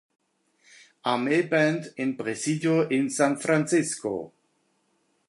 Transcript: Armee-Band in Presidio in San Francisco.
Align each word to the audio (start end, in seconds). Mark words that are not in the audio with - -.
Armee-Band 1.03 1.93
in 1.97 2.15
Presidio 2.17 2.87
in 2.89 3.09
San 3.11 3.37
Francisco. 3.37 4.31